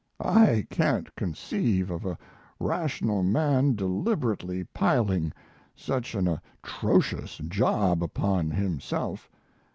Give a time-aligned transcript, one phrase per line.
[0.25, 2.17] I can't conceive of a
[2.59, 5.31] rational man deliberately piling
[5.75, 9.29] such an atrocious job upon himself.